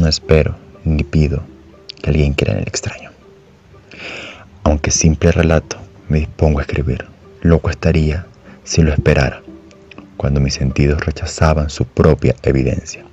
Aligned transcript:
No 0.00 0.08
espero 0.08 0.56
ni 0.82 1.04
pido 1.04 1.44
que 2.02 2.10
alguien 2.10 2.34
quiera 2.34 2.54
en 2.54 2.58
el 2.58 2.66
extraño. 2.66 3.10
Aunque 4.64 4.90
simple 4.90 5.30
relato 5.30 5.76
me 6.08 6.18
dispongo 6.18 6.58
a 6.58 6.62
escribir, 6.62 7.06
loco 7.42 7.70
estaría 7.70 8.26
si 8.64 8.82
lo 8.82 8.92
esperara, 8.92 9.40
cuando 10.16 10.40
mis 10.40 10.54
sentidos 10.54 11.06
rechazaban 11.06 11.70
su 11.70 11.84
propia 11.84 12.34
evidencia. 12.42 13.04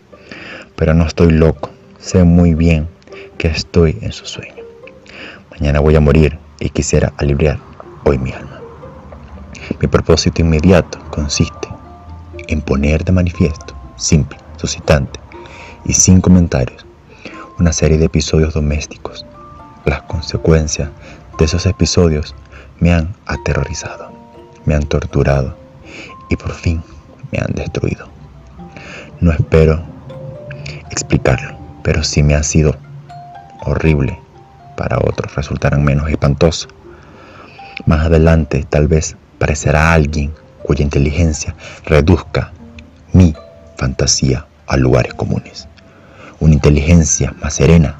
Pero 0.75 0.95
no 0.95 1.05
estoy 1.05 1.31
loco, 1.31 1.69
sé 1.99 2.23
muy 2.23 2.55
bien 2.55 2.87
que 3.37 3.49
estoy 3.49 3.99
en 4.01 4.11
su 4.11 4.25
sueño. 4.25 4.63
Mañana 5.51 5.81
voy 5.81 5.95
a 5.95 6.01
morir 6.01 6.39
y 6.59 6.69
quisiera 6.69 7.13
aliviar 7.17 7.59
hoy 8.05 8.17
mi 8.17 8.31
alma. 8.31 8.59
Mi 9.79 9.87
propósito 9.87 10.41
inmediato 10.41 10.97
consiste 11.11 11.67
en 12.47 12.59
poner 12.63 13.05
de 13.05 13.11
manifiesto, 13.11 13.75
simple, 13.97 14.39
suscitante 14.57 15.21
y 15.85 15.93
sin 15.93 16.21
comentarios, 16.21 16.85
una 17.59 17.73
serie 17.73 17.97
de 17.97 18.05
episodios 18.05 18.53
domésticos. 18.53 19.25
Las 19.85 20.03
consecuencias 20.03 20.89
de 21.37 21.45
esos 21.45 21.65
episodios 21.65 22.35
me 22.79 22.93
han 22.93 23.15
aterrorizado, 23.25 24.11
me 24.65 24.75
han 24.75 24.83
torturado 24.83 25.55
y 26.29 26.35
por 26.35 26.51
fin 26.51 26.83
me 27.31 27.39
han 27.39 27.53
destruido. 27.53 28.07
No 29.19 29.31
espero 29.31 29.83
explicarlo, 30.89 31.57
pero 31.83 32.03
si 32.03 32.23
me 32.23 32.35
ha 32.35 32.43
sido 32.43 32.75
horrible, 33.65 34.19
para 34.75 34.97
otros 34.97 35.35
resultarán 35.35 35.83
menos 35.83 36.09
espantosos. 36.09 36.69
Más 37.85 38.05
adelante 38.05 38.65
tal 38.69 38.87
vez 38.87 39.15
parecerá 39.37 39.93
alguien 39.93 40.33
cuya 40.63 40.83
inteligencia 40.83 41.55
reduzca 41.85 42.51
mi 43.13 43.35
fantasía 43.77 44.45
a 44.67 44.77
lugares 44.77 45.13
comunes. 45.13 45.67
Una 46.41 46.55
inteligencia 46.55 47.35
más 47.39 47.53
serena, 47.53 47.97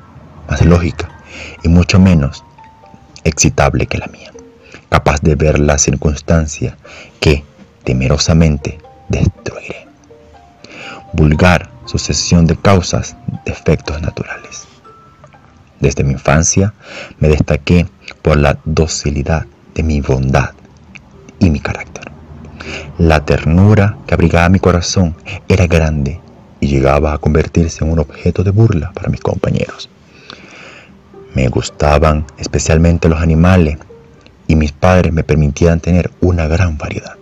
más 0.49 0.65
lógica 0.65 1.09
y 1.61 1.69
mucho 1.69 1.99
menos 1.99 2.43
excitable 3.23 3.85
que 3.85 3.99
la 3.99 4.07
mía, 4.07 4.31
capaz 4.89 5.21
de 5.21 5.35
ver 5.35 5.59
la 5.59 5.77
circunstancia 5.77 6.75
que 7.19 7.45
temerosamente 7.83 8.79
destruiré. 9.09 9.87
Vulgar 11.13 11.69
sucesión 11.85 12.47
de 12.47 12.55
causas 12.55 13.15
de 13.45 13.51
efectos 13.51 14.01
naturales. 14.01 14.63
Desde 15.79 16.03
mi 16.03 16.13
infancia 16.13 16.73
me 17.19 17.27
destaqué 17.27 17.87
por 18.23 18.37
la 18.37 18.57
docilidad 18.65 19.45
de 19.75 19.83
mi 19.83 20.01
bondad 20.01 20.49
y 21.37 21.51
mi 21.51 21.59
carácter. 21.59 22.11
La 22.97 23.23
ternura 23.23 23.97
que 24.07 24.15
abrigaba 24.15 24.49
mi 24.49 24.59
corazón 24.59 25.15
era 25.47 25.67
grande 25.67 26.19
llegaba 26.71 27.13
a 27.13 27.17
convertirse 27.17 27.83
en 27.83 27.91
un 27.91 27.99
objeto 27.99 28.43
de 28.43 28.51
burla 28.51 28.91
para 28.93 29.09
mis 29.09 29.19
compañeros. 29.19 29.89
Me 31.33 31.47
gustaban 31.49 32.25
especialmente 32.37 33.09
los 33.09 33.21
animales 33.21 33.77
y 34.47 34.55
mis 34.55 34.71
padres 34.71 35.11
me 35.13 35.23
permitían 35.23 35.79
tener 35.79 36.11
una 36.21 36.47
gran 36.47 36.77
variedad. 36.77 37.15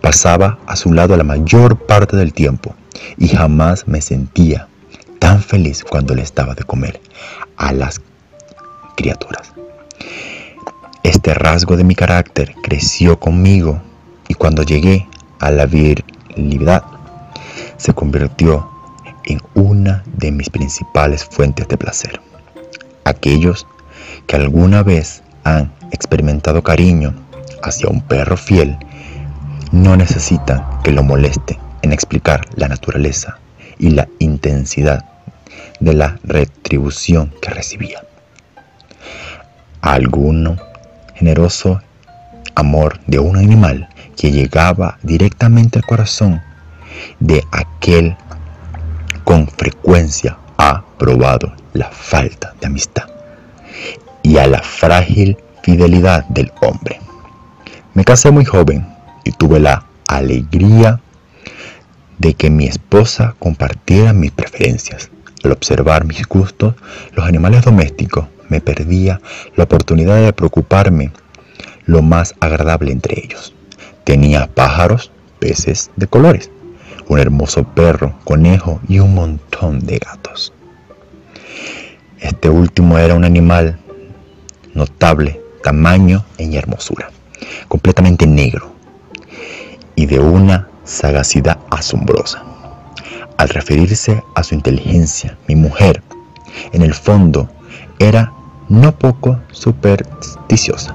Pasaba 0.00 0.58
a 0.66 0.76
su 0.76 0.92
lado 0.92 1.16
la 1.16 1.24
mayor 1.24 1.86
parte 1.86 2.16
del 2.16 2.32
tiempo 2.32 2.74
y 3.18 3.28
jamás 3.28 3.86
me 3.86 4.00
sentía 4.00 4.68
tan 5.18 5.42
feliz 5.42 5.84
cuando 5.84 6.14
le 6.14 6.22
estaba 6.22 6.54
de 6.54 6.64
comer 6.64 7.00
a 7.56 7.72
las 7.72 8.00
criaturas. 8.96 9.52
Este 11.02 11.34
rasgo 11.34 11.76
de 11.76 11.84
mi 11.84 11.94
carácter 11.94 12.54
creció 12.62 13.18
conmigo 13.20 13.82
y 14.28 14.34
cuando 14.34 14.62
llegué 14.62 15.06
a 15.40 15.50
la 15.50 15.66
virilidad 15.66 16.84
se 17.80 17.94
convirtió 17.94 18.68
en 19.24 19.40
una 19.54 20.02
de 20.18 20.30
mis 20.30 20.50
principales 20.50 21.24
fuentes 21.24 21.66
de 21.66 21.78
placer. 21.78 22.20
Aquellos 23.04 23.66
que 24.26 24.36
alguna 24.36 24.82
vez 24.82 25.22
han 25.44 25.72
experimentado 25.90 26.62
cariño 26.62 27.14
hacia 27.62 27.88
un 27.88 28.02
perro 28.02 28.36
fiel 28.36 28.76
no 29.72 29.96
necesitan 29.96 30.62
que 30.84 30.92
lo 30.92 31.02
moleste 31.02 31.58
en 31.80 31.92
explicar 31.92 32.42
la 32.54 32.68
naturaleza 32.68 33.38
y 33.78 33.90
la 33.90 34.06
intensidad 34.18 35.06
de 35.80 35.94
la 35.94 36.18
retribución 36.22 37.32
que 37.40 37.48
recibía. 37.48 38.04
Alguno 39.80 40.58
generoso 41.14 41.80
amor 42.54 43.00
de 43.06 43.20
un 43.20 43.38
animal 43.38 43.88
que 44.18 44.32
llegaba 44.32 44.98
directamente 45.02 45.78
al 45.78 45.86
corazón 45.86 46.42
de 47.18 47.44
aquel 47.52 48.16
con 49.24 49.46
frecuencia 49.46 50.38
ha 50.58 50.84
probado 50.98 51.52
la 51.72 51.88
falta 51.90 52.54
de 52.60 52.66
amistad 52.66 53.08
y 54.22 54.36
a 54.38 54.46
la 54.46 54.62
frágil 54.62 55.38
fidelidad 55.62 56.24
del 56.26 56.52
hombre. 56.60 57.00
Me 57.94 58.04
casé 58.04 58.30
muy 58.30 58.44
joven 58.44 58.86
y 59.24 59.32
tuve 59.32 59.60
la 59.60 59.84
alegría 60.08 61.00
de 62.18 62.34
que 62.34 62.50
mi 62.50 62.66
esposa 62.66 63.34
compartiera 63.38 64.12
mis 64.12 64.30
preferencias. 64.30 65.10
Al 65.42 65.52
observar 65.52 66.04
mis 66.04 66.26
gustos, 66.26 66.74
los 67.12 67.26
animales 67.26 67.64
domésticos, 67.64 68.26
me 68.48 68.60
perdía 68.60 69.20
la 69.56 69.64
oportunidad 69.64 70.16
de 70.16 70.32
preocuparme 70.32 71.12
lo 71.86 72.02
más 72.02 72.34
agradable 72.40 72.92
entre 72.92 73.18
ellos. 73.24 73.54
Tenía 74.04 74.48
pájaros, 74.48 75.10
peces 75.38 75.90
de 75.96 76.06
colores, 76.06 76.50
un 77.10 77.18
hermoso 77.18 77.64
perro, 77.64 78.14
conejo 78.22 78.80
y 78.88 79.00
un 79.00 79.14
montón 79.14 79.80
de 79.80 79.98
gatos. 79.98 80.52
Este 82.20 82.48
último 82.48 82.98
era 82.98 83.16
un 83.16 83.24
animal 83.24 83.80
notable, 84.74 85.40
tamaño 85.60 86.24
y 86.38 86.56
hermosura, 86.56 87.10
completamente 87.66 88.28
negro 88.28 88.72
y 89.96 90.06
de 90.06 90.20
una 90.20 90.68
sagacidad 90.84 91.58
asombrosa. 91.70 92.44
Al 93.38 93.48
referirse 93.48 94.22
a 94.36 94.44
su 94.44 94.54
inteligencia, 94.54 95.36
mi 95.48 95.56
mujer, 95.56 96.04
en 96.72 96.82
el 96.82 96.94
fondo, 96.94 97.50
era 97.98 98.32
no 98.68 98.96
poco 98.96 99.36
supersticiosa, 99.50 100.94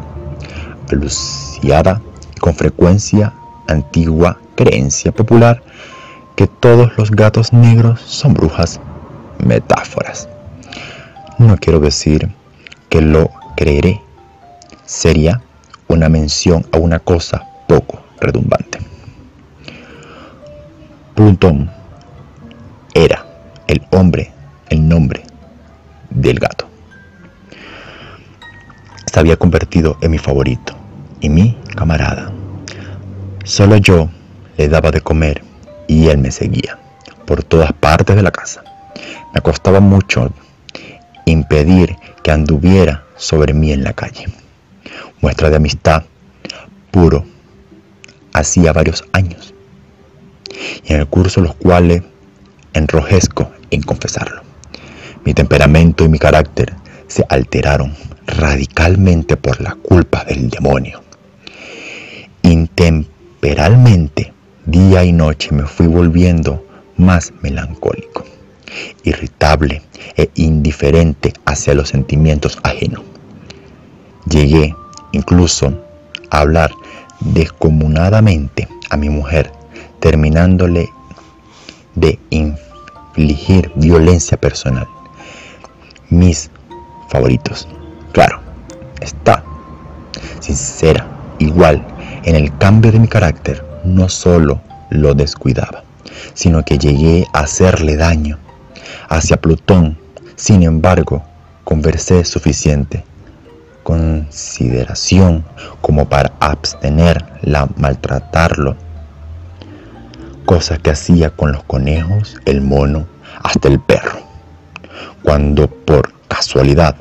aluciada 0.89 2.01
con 2.39 2.55
frecuencia 2.55 3.33
antigua 3.67 4.39
creencia 4.55 5.11
popular 5.11 5.61
que 6.35 6.47
todos 6.47 6.97
los 6.97 7.12
gatos 7.12 7.53
negros 7.53 8.01
son 8.01 8.34
brujas, 8.34 8.79
metáforas. 9.40 10.28
No 11.38 11.57
quiero 11.57 11.79
decir 11.79 12.29
que 12.90 13.01
lo 13.01 13.29
creeré, 13.56 14.01
sería 14.85 15.41
una 15.88 16.09
mención 16.09 16.66
a 16.72 16.78
una 16.78 17.00
cosa 17.00 17.47
poco 17.68 18.01
redundante. 18.19 18.79
Plutón 21.13 21.72
era 22.94 23.25
el 23.67 23.81
hombre, 23.91 24.34
el 24.69 24.88
nombre 24.88 25.23
del 26.09 26.40
gato. 26.40 26.67
Se 29.06 29.19
había 29.19 29.38
convertido 29.38 29.97
en 30.02 30.12
mi 30.12 30.17
favorito 30.17 30.75
y 31.22 31.29
mi 31.29 31.57
camarada. 31.75 32.34
Solo 33.46 33.78
yo 33.78 34.09
le 34.57 34.67
daba 34.67 34.91
de 34.91 35.02
comer 35.02 35.41
y 35.88 36.07
él 36.07 36.18
me 36.18 36.31
seguía 36.31 36.79
por 37.25 37.44
todas 37.44 37.73
partes 37.73 38.16
de 38.16 38.22
la 38.22 38.31
casa. 38.31 38.63
Me 39.34 39.41
costaba 39.41 39.79
mucho 39.79 40.31
impedir 41.25 41.96
que 42.23 42.31
anduviera 42.31 43.03
sobre 43.16 43.53
mí 43.53 43.72
en 43.72 43.84
la 43.84 43.94
calle. 43.94 44.25
Muestra 45.22 45.50
de 45.50 45.57
amistad 45.57 46.03
puro 46.91 47.25
hacía 48.34 48.73
varios 48.73 49.03
años 49.13 49.53
y 50.84 50.93
en 50.93 51.02
el 51.02 51.08
curso 51.08 51.41
los 51.41 51.55
cuales 51.55 52.03
enrojezco 52.73 53.52
en 53.72 53.81
confesarlo. 53.81 54.41
Mi 55.23 55.34
temperamento 55.34 56.05
y 56.05 56.09
mi 56.09 56.20
carácter 56.20 56.73
se 57.08 57.26
alteraron 57.29 57.96
radicalmente 58.28 59.38
por 59.38 59.61
la 59.61 59.76
culpa 59.76 60.23
del 60.23 60.49
demonio. 60.49 61.02
Intemperalmente, 62.43 64.34
día 64.66 65.03
y 65.03 65.12
noche 65.12 65.52
me 65.52 65.64
fui 65.64 65.88
volviendo 65.88 66.66
más 66.97 67.34
melancólico, 67.41 68.23
irritable 69.03 69.82
e 70.17 70.29
indiferente 70.35 71.34
hacia 71.46 71.76
los 71.76 71.90
sentimientos 71.90 72.58
ajenos. 72.64 73.03
Llegué 74.28 74.76
incluso 75.12 75.79
a 76.32 76.40
hablar 76.40 76.72
descomunadamente 77.20 78.67
a 78.90 78.97
mi 78.97 79.09
mujer, 79.09 79.52
terminándole 80.00 80.90
de 81.94 82.20
infligir 82.32 83.72
violencia 83.76 84.38
personal. 84.38 84.88
Mis 86.09 86.50
favoritos. 87.09 87.67
Claro, 88.12 88.40
está 89.02 89.44
sincera, 90.40 91.06
igual, 91.40 91.85
en 92.23 92.35
el 92.35 92.56
cambio 92.58 92.91
de 92.91 93.00
mi 93.00 93.08
carácter, 93.08 93.64
no 93.85 94.09
solo 94.09 94.61
lo 94.90 95.14
descuidaba, 95.14 95.84
sino 96.34 96.64
que 96.64 96.78
llegué 96.78 97.28
a 97.34 97.41
hacerle 97.41 97.96
daño, 97.96 98.37
hacia 99.09 99.37
Plutón. 99.37 99.97
Sin 100.35 100.64
embargo, 100.64 101.23
conversé 101.64 102.26
suficiente 102.26 103.03
consideración 103.85 105.46
como 105.79 106.09
para 106.09 106.34
abstener 106.40 107.23
la 107.43 107.70
maltratarlo, 107.78 108.76
cosa 110.43 110.78
que 110.78 110.90
hacía 110.90 111.29
con 111.29 111.52
los 111.52 111.64
conejos, 111.66 112.35
el 112.46 112.61
mono, 112.61 113.05
hasta 113.43 113.67
el 113.67 113.79
perro. 113.79 114.20
Cuando 115.22 115.67
por 115.67 116.14
casualidad 116.28 116.96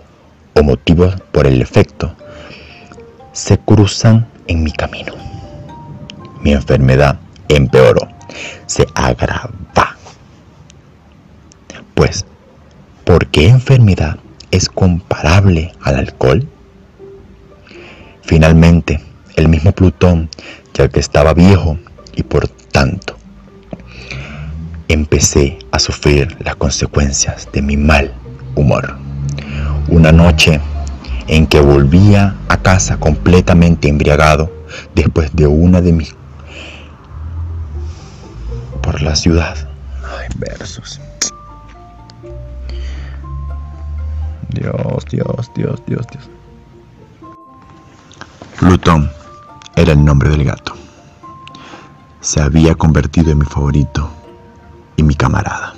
o 0.55 0.63
motivos 0.63 1.15
por 1.33 1.47
el 1.47 1.63
efecto 1.63 2.15
se 3.33 3.57
cruzan 3.57 4.27
en 4.47 4.63
mi 4.63 4.71
camino. 4.71 5.15
Mi 6.44 6.52
enfermedad 6.52 7.19
empeoró, 7.49 8.06
se 8.67 8.87
agrava. 8.94 9.50
Pues, 11.94 12.26
¿por 13.05 13.29
qué 13.29 13.49
enfermedad 13.49 14.19
es 14.50 14.69
comparable 14.69 15.73
al 15.81 15.96
alcohol? 15.96 16.46
Finalmente, 18.23 19.00
el 19.37 19.49
mismo 19.49 19.73
Plutón, 19.73 20.29
ya 20.75 20.88
que 20.88 21.00
estaba 21.00 21.32
viejo 21.32 21.79
y 22.14 22.25
por 22.25 22.46
tanto, 22.49 23.17
empecé 24.88 25.58
a 25.70 25.79
sufrir 25.79 26.37
las 26.44 26.56
consecuencias 26.56 27.49
de 27.55 27.62
mi 27.62 27.79
mal 27.79 28.12
humor. 28.55 28.96
Una 29.88 30.12
noche 30.12 30.61
en 31.26 31.46
que 31.46 31.61
volvía 31.61 32.37
a 32.49 32.58
casa 32.61 32.99
completamente 32.99 33.88
embriagado 33.88 34.52
después 34.94 35.35
de 35.35 35.46
una 35.46 35.81
de 35.81 35.93
mis 35.93 36.14
por 38.85 39.01
la 39.01 39.17
ciudad. 39.17 39.57
Ay, 40.03 40.29
versos. 40.37 41.01
Dios, 44.51 45.05
Dios, 45.11 45.51
Dios, 45.55 45.83
Dios, 45.87 46.07
Dios. 46.13 46.31
Plutón 48.61 49.11
era 49.75 49.93
el 49.93 50.05
nombre 50.05 50.29
del 50.29 50.45
gato. 50.45 50.75
Se 52.21 52.41
había 52.41 52.75
convertido 52.75 53.33
en 53.33 53.39
mi 53.39 53.47
favorito 53.47 54.11
y 54.97 55.03
mi 55.03 55.15
camarada. 55.15 55.75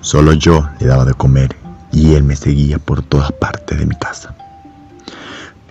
Solo 0.00 0.32
yo 0.32 0.68
le 0.80 0.86
daba 0.86 1.04
de 1.04 1.14
comer 1.14 1.54
y 1.92 2.14
él 2.14 2.24
me 2.24 2.36
seguía 2.36 2.78
por 2.78 3.02
todas 3.02 3.30
partes 3.32 3.78
de 3.78 3.86
mi 3.86 3.94
casa. 3.96 4.34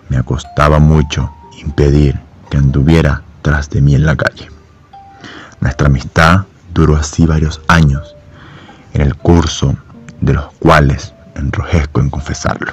Me 0.10 0.18
acostaba 0.18 0.80
mucho 0.80 1.32
impedir 1.62 2.20
que 2.50 2.58
anduviera 2.58 3.24
tras 3.42 3.70
de 3.70 3.82
mí 3.82 3.96
en 3.96 4.06
la 4.06 4.16
calle. 4.16 4.59
Nuestra 5.62 5.88
amistad 5.88 6.46
duró 6.74 6.96
así 6.96 7.26
varios 7.26 7.62
años, 7.68 8.16
en 8.94 9.02
el 9.02 9.16
curso 9.16 9.76
de 10.22 10.34
los 10.34 10.54
cuales 10.60 11.14
enrojezco 11.36 12.00
en 12.00 12.10
confesarlo. 12.10 12.72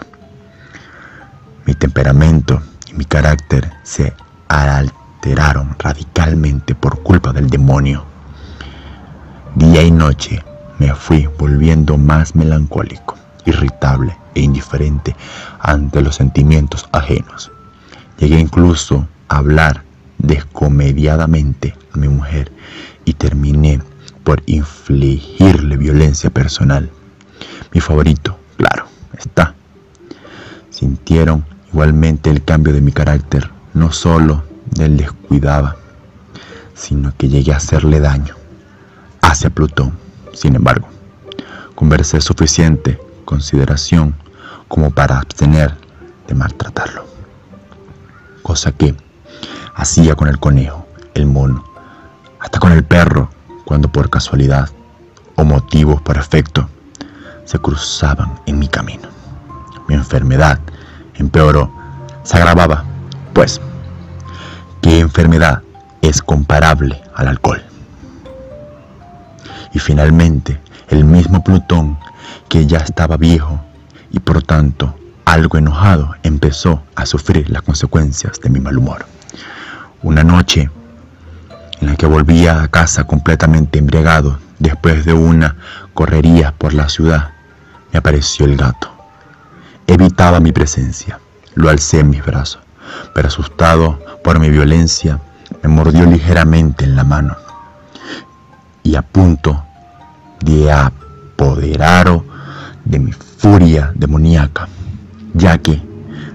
Mi 1.65 1.75
temperamento 1.75 2.63
y 2.89 2.95
mi 2.95 3.05
carácter 3.05 3.73
se 3.83 4.15
alteraron 4.49 5.77
radicalmente 5.79 6.75
por 6.75 7.03
culpa 7.03 7.33
del 7.33 7.51
demonio. 7.51 8.05
Día 9.55 9.83
y 9.83 9.91
noche 9.91 10.45
me 10.79 10.95
fui 10.95 11.29
volviendo 11.39 11.97
más 11.97 12.35
melancólico 12.35 13.17
irritable 13.47 14.17
e 14.35 14.43
indiferente 14.43 15.17
ante 15.61 16.03
los 16.03 16.17
sentimientos 16.17 16.87
ajenos. 16.93 17.51
Llegué 18.19 18.39
incluso 18.39 19.09
a 19.29 19.39
hablar 19.39 19.83
descomediadamente 20.19 21.77
a 21.93 21.99
mi 21.99 22.09
mujer 22.09 22.53
y 23.05 23.15
terminé 23.15 23.81
por 24.25 24.43
infligirle 24.47 25.77
violencia 25.77 26.31
personal. 26.31 26.91
Mi 27.73 27.81
favorito, 27.81 28.39
claro, 28.57 28.87
está. 29.19 29.55
Sintieron 30.71 31.45
igualmente 31.69 32.31
el 32.31 32.43
cambio 32.43 32.73
de 32.73 32.81
mi 32.81 32.93
carácter, 32.93 33.51
no 33.75 33.93
solo 33.93 34.45
del 34.71 34.97
descuidaba, 34.97 35.77
sino 36.75 37.13
que 37.17 37.29
llegué 37.29 37.53
a 37.53 37.59
hacerle 37.59 38.01
daño 38.01 38.35
hacia 39.23 39.51
Plutón. 39.51 39.97
Sin 40.33 40.57
embargo, 40.57 40.89
conversé 41.75 42.21
suficiente 42.21 42.99
consideración 43.25 44.15
como 44.69 44.91
para 44.91 45.19
abstener 45.19 45.75
de 46.27 46.35
maltratarlo. 46.35 47.07
Cosa 48.43 48.73
que 48.73 48.95
hacía 49.77 50.15
con 50.15 50.29
el 50.29 50.41
conejo, 50.41 50.87
el 51.15 51.27
mono, 51.27 51.63
hasta 52.41 52.59
con 52.59 52.73
el 52.73 52.83
perro, 52.83 53.31
cuando 53.65 53.89
por 53.89 54.11
casualidad 54.11 54.71
o 55.37 55.45
motivos 55.45 56.01
por 56.01 56.17
efecto 56.17 56.69
se 57.45 57.59
cruzaban 57.59 58.41
en 58.47 58.59
mi 58.59 58.69
camino. 58.69 59.09
Mi 59.87 59.95
enfermedad 59.95 60.59
empeoró, 61.15 61.71
se 62.23 62.39
agravaba, 62.39 62.85
pues, 63.35 63.61
¿qué 64.81 65.01
enfermedad 65.01 65.63
es 66.01 66.23
comparable 66.23 67.01
al 67.15 67.29
alcohol? 67.29 67.63
Y 69.75 69.79
finalmente, 69.79 70.59
el 70.89 71.05
mismo 71.05 71.45
Plutón 71.45 71.99
que 72.49 72.67
ya 72.67 72.79
estaba 72.79 73.17
viejo 73.17 73.61
y 74.11 74.21
por 74.21 74.43
tanto 74.43 74.97
algo 75.27 75.59
enojado 75.59 76.15
empezó 76.23 76.83
a 76.95 77.05
sufrir 77.05 77.51
las 77.51 77.63
consecuencias 77.63 78.41
de 78.41 78.49
mi 78.49 78.61
mal 78.61 78.79
humor. 78.79 79.05
Una 80.03 80.23
noche 80.23 80.71
en 81.81 81.89
la 81.89 81.97
que 81.97 82.07
volvía 82.07 82.63
a 82.63 82.69
casa 82.69 83.05
completamente 83.05 83.79
embriagado 83.79 84.39
después 84.59 85.05
de 85.05 85.13
una 85.13 85.57
correría 85.95 86.53
por 86.53 86.75
la 86.75 86.89
ciudad, 86.89 87.31
me 87.93 87.99
apareció 87.99 88.47
el 88.47 88.57
gato. 88.57 88.91
Evitaba 89.87 90.41
mi 90.41 90.53
presencia, 90.53 91.21
lo 91.55 91.69
alcé 91.69 92.01
en 92.01 92.11
mis 92.11 92.25
brazos, 92.25 92.61
pero 93.15 93.29
asustado 93.29 94.01
por 94.23 94.39
mi 94.39 94.51
violencia, 94.51 95.21
me 95.63 95.69
mordió 95.69 96.05
ligeramente 96.07 96.85
en 96.85 96.97
la 96.97 97.05
mano 97.05 97.37
y 98.83 98.95
a 98.95 99.03
punto 99.03 99.65
de 100.41 100.71
apoderar 100.71 102.23
de 102.85 102.99
mi 102.99 103.13
furia 103.13 103.91
demoníaca, 103.95 104.69
ya 105.35 105.59
que 105.59 105.83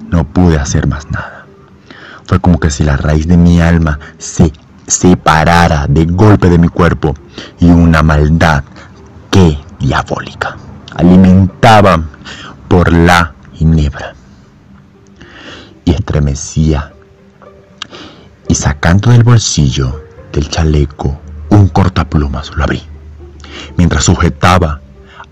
no 0.09 0.25
pude 0.25 0.57
hacer 0.57 0.87
más 0.87 1.09
nada. 1.09 1.40
Fue 2.31 2.39
como 2.39 2.61
que 2.61 2.69
si 2.69 2.85
la 2.85 2.95
raíz 2.95 3.27
de 3.27 3.35
mi 3.35 3.59
alma 3.59 3.99
se 4.17 4.53
separara 4.87 5.85
de 5.89 6.05
golpe 6.05 6.49
de 6.49 6.57
mi 6.57 6.69
cuerpo 6.69 7.13
y 7.59 7.69
una 7.69 8.03
maldad 8.03 8.63
que 9.29 9.59
diabólica 9.81 10.55
alimentaba 10.95 12.01
por 12.69 12.93
la 12.93 13.33
ginebra 13.51 14.15
y 15.83 15.91
estremecía 15.91 16.93
y 18.47 18.55
sacando 18.55 19.11
del 19.11 19.23
bolsillo 19.23 20.01
del 20.31 20.47
chaleco 20.47 21.19
un 21.50 21.67
cortaplumas 21.67 22.50
lo 22.55 22.63
abrí 22.63 22.81
mientras 23.75 24.05
sujetaba 24.05 24.79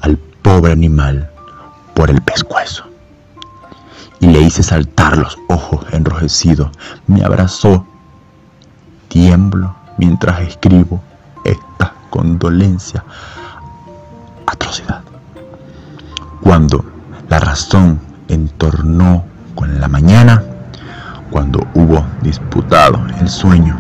al 0.02 0.18
pobre 0.18 0.74
animal 0.74 1.32
por 1.94 2.10
el 2.10 2.22
pescuezo. 2.22 2.89
Y 4.20 4.28
le 4.28 4.42
hice 4.42 4.64
saltar 4.64 5.18
los 5.18 5.38
ojos 5.48 5.86
enrojecidos. 5.92 6.70
Me 7.08 7.24
abrazó. 7.24 7.86
Tiemblo 9.08 9.76
mientras 9.98 10.42
escribo 10.42 11.02
esta 11.44 11.94
condolencia. 12.10 13.04
Atrocidad. 14.46 15.02
Cuando 16.42 16.86
la 17.30 17.40
razón 17.40 18.00
entornó 18.28 19.26
con 19.56 19.80
la 19.80 19.88
mañana, 19.88 20.44
cuando 21.30 21.66
hubo 21.74 22.06
disputado 22.22 23.02
el 23.20 23.30
sueño, 23.30 23.80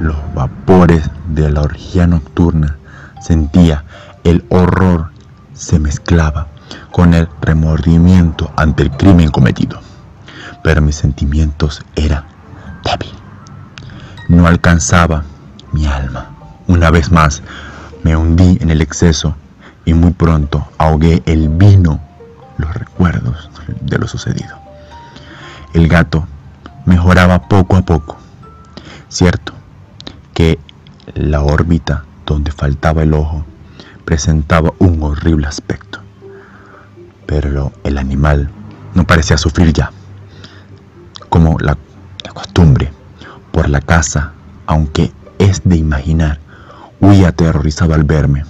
los 0.00 0.16
vapores 0.34 1.08
de 1.28 1.50
la 1.50 1.62
orgía 1.62 2.06
nocturna, 2.06 2.76
sentía 3.20 3.84
el 4.24 4.44
horror 4.48 5.10
se 5.52 5.78
mezclaba 5.78 6.48
con 6.90 7.14
el 7.14 7.28
remordimiento 7.40 8.52
ante 8.56 8.82
el 8.82 8.90
crimen 8.90 9.30
cometido. 9.30 9.80
Pero 10.62 10.80
mis 10.80 10.96
sentimientos 10.96 11.84
eran 11.96 12.24
débil. 12.84 13.12
No 14.28 14.46
alcanzaba 14.46 15.24
mi 15.72 15.86
alma. 15.86 16.30
Una 16.66 16.90
vez 16.90 17.10
más 17.10 17.42
me 18.02 18.16
hundí 18.16 18.58
en 18.60 18.70
el 18.70 18.80
exceso 18.80 19.34
y 19.84 19.94
muy 19.94 20.12
pronto 20.12 20.66
ahogué 20.78 21.22
el 21.26 21.48
vino 21.48 22.00
los 22.56 22.72
recuerdos 22.74 23.50
de 23.80 23.98
lo 23.98 24.06
sucedido. 24.06 24.56
El 25.72 25.88
gato 25.88 26.26
mejoraba 26.86 27.48
poco 27.48 27.76
a 27.76 27.82
poco. 27.82 28.16
Cierto 29.08 29.52
que 30.32 30.58
la 31.14 31.42
órbita 31.42 32.04
donde 32.26 32.52
faltaba 32.52 33.02
el 33.02 33.14
ojo 33.14 33.44
presentaba 34.04 34.72
un 34.78 35.02
horrible 35.02 35.46
aspecto. 35.46 36.03
Pero 37.26 37.72
el 37.84 37.98
animal 37.98 38.50
no 38.94 39.04
parecía 39.04 39.36
sufrir 39.38 39.72
ya, 39.72 39.90
como 41.28 41.58
la, 41.58 41.76
costumbre, 42.32 42.92
por 43.52 43.68
la 43.68 43.80
casa, 43.80 44.32
aunque 44.66 45.12
es 45.38 45.62
de 45.64 45.76
imaginar, 45.76 46.40
huía 47.00 47.28
aterrorizado 47.28 47.94
al 47.94 48.04
verme. 48.04 48.44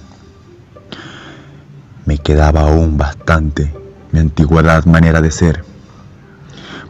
Me 2.05 2.17
quedaba 2.17 2.61
aún 2.61 2.97
bastante 2.97 3.73
mi 4.11 4.19
antigüedad 4.19 4.85
manera 4.85 5.21
de 5.21 5.31
ser 5.31 5.63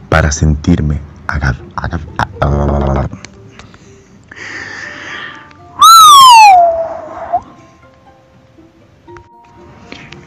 para 0.08 0.30
sentirme 0.30 1.00
agar, 1.26 1.56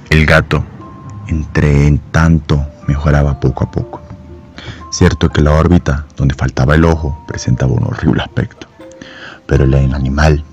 El 0.10 0.26
gato, 0.26 0.66
entre 1.30 1.88
en 1.88 2.00
tanto, 2.00 2.66
mejoraba 2.88 3.40
poco 3.40 3.66
a 3.66 3.72
poco. 3.72 4.02
Cierto 4.92 5.30
que 5.30 5.42
la 5.42 5.54
órbita, 5.54 6.06
donde 6.18 6.34
faltaba 6.34 6.76
el 6.76 6.86
ojo, 6.86 7.24
presentaba 7.28 7.72
un 7.72 7.84
horrible 7.84 8.24
aspecto, 8.24 8.68
pero 9.46 9.64
el 9.64 9.74
animal 9.94 10.44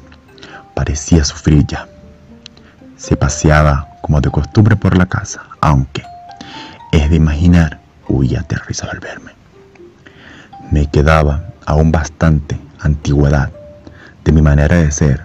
parecía 0.74 1.24
sufrir 1.24 1.66
ya. 1.66 1.88
Se 2.96 3.16
paseaba 3.16 3.88
como 4.02 4.20
de 4.20 4.30
costumbre 4.30 4.76
por 4.76 4.96
la 4.96 5.06
casa, 5.06 5.42
aunque, 5.60 6.02
es 6.92 7.08
de 7.08 7.16
imaginar, 7.16 7.80
huía 8.08 8.40
aterrizado 8.40 8.92
al 8.92 9.00
verme. 9.00 9.32
Me 10.70 10.90
quedaba 10.90 11.44
aún 11.64 11.90
bastante 11.90 12.60
antigüedad 12.80 13.50
de 14.24 14.32
mi 14.32 14.42
manera 14.42 14.76
de 14.76 14.90
ser 14.90 15.24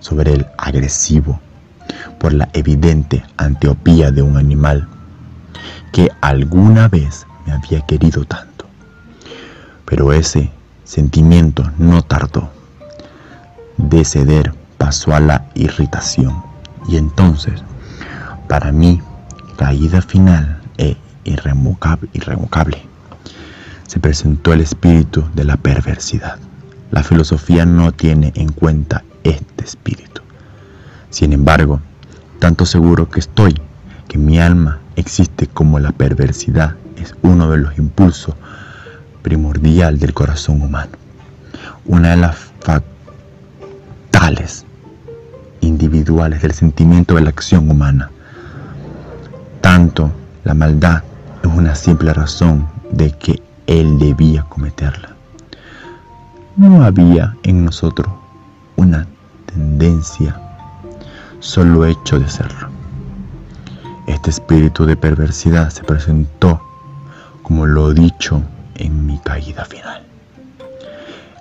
sobre 0.00 0.34
el 0.34 0.46
agresivo 0.56 1.40
por 2.18 2.32
la 2.32 2.48
evidente 2.52 3.24
antiopía 3.36 4.10
de 4.10 4.22
un 4.22 4.36
animal 4.36 4.88
que 5.92 6.10
alguna 6.20 6.88
vez 6.88 7.26
me 7.46 7.52
había 7.52 7.80
querido 7.82 8.24
tanto. 8.24 8.66
Pero 9.84 10.12
ese 10.12 10.50
sentimiento 10.84 11.70
no 11.78 12.02
tardó. 12.02 12.50
De 13.76 14.04
ceder 14.04 14.54
pasó 14.76 15.14
a 15.14 15.20
la 15.20 15.46
irritación 15.54 16.42
y 16.88 16.96
entonces, 16.96 17.62
para 18.48 18.72
mí, 18.72 19.00
caída 19.56 20.02
final 20.02 20.60
e 20.78 20.96
irrevocable, 21.24 22.08
irrevocable, 22.12 22.82
se 23.86 24.00
presentó 24.00 24.52
el 24.52 24.60
espíritu 24.60 25.24
de 25.34 25.44
la 25.44 25.56
perversidad. 25.56 26.38
La 26.90 27.02
filosofía 27.02 27.66
no 27.66 27.92
tiene 27.92 28.32
en 28.34 28.52
cuenta 28.52 29.04
este 29.24 29.64
espíritu. 29.64 30.22
Sin 31.10 31.32
embargo, 31.32 31.80
tanto 32.38 32.66
seguro 32.66 33.08
que 33.08 33.20
estoy 33.20 33.54
que 34.08 34.18
mi 34.18 34.40
alma 34.40 34.80
existe 34.96 35.46
como 35.46 35.78
la 35.78 35.92
perversidad 35.92 36.74
es 36.96 37.14
uno 37.22 37.50
de 37.50 37.58
los 37.58 37.78
impulsos 37.78 38.34
primordial 39.22 39.98
del 39.98 40.14
corazón 40.14 40.62
humano. 40.62 40.92
Una 41.84 42.10
de 42.10 42.16
las 42.16 42.36
fatales 42.60 44.64
individuales 45.60 46.42
del 46.42 46.52
sentimiento 46.52 47.14
de 47.14 47.22
la 47.22 47.30
acción 47.30 47.70
humana. 47.70 48.10
Tanto 49.60 50.12
la 50.44 50.54
maldad 50.54 51.02
es 51.42 51.50
una 51.50 51.74
simple 51.74 52.12
razón 52.14 52.68
de 52.90 53.12
que 53.12 53.42
él 53.66 53.98
debía 53.98 54.42
cometerla. 54.44 55.10
No 56.56 56.82
había 56.82 57.36
en 57.42 57.64
nosotros 57.64 58.08
una 58.76 59.06
tendencia, 59.46 60.40
solo 61.40 61.84
hecho 61.86 62.18
de 62.18 62.28
serlo. 62.28 62.68
Este 64.06 64.30
espíritu 64.30 64.86
de 64.86 64.96
perversidad 64.96 65.70
se 65.70 65.84
presentó 65.84 66.60
como 67.42 67.66
lo 67.66 67.92
dicho 67.92 68.42
en 68.74 69.06
mi 69.06 69.18
caída 69.18 69.64
final, 69.64 70.02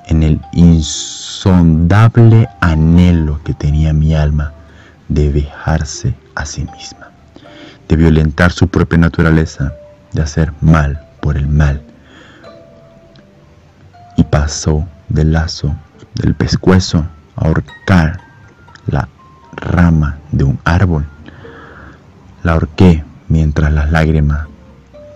en 0.08 0.24
el 0.24 0.42
insondable 0.54 2.48
anhelo 2.62 3.42
que 3.44 3.54
tenía 3.54 3.94
mi 3.94 4.16
alma 4.16 4.54
de 5.10 5.32
dejarse 5.32 6.16
a 6.36 6.46
sí 6.46 6.66
misma, 6.78 7.12
de 7.88 7.96
violentar 7.96 8.52
su 8.52 8.68
propia 8.68 8.98
naturaleza, 8.98 9.74
de 10.14 10.22
hacer 10.22 10.54
mal 10.62 11.06
por 11.22 11.38
el 11.38 11.48
mal. 11.48 11.82
Y 14.16 14.24
pasó 14.24 14.88
del 15.10 15.34
lazo 15.34 15.76
del 16.16 16.36
pescuezo 16.36 17.06
a 17.36 17.46
ahorcar 17.46 18.20
la 18.88 19.08
rama 19.54 20.18
de 20.32 20.44
un 20.44 20.60
árbol. 20.64 21.06
La 22.44 22.54
ahorqué 22.54 23.04
mientras 23.28 23.72
las 23.72 23.92
lágrimas 23.92 24.48